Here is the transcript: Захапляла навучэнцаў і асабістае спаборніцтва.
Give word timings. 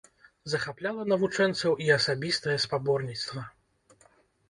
Захапляла 0.53 1.03
навучэнцаў 1.11 1.77
і 1.89 1.93
асабістае 1.99 2.57
спаборніцтва. 2.67 3.49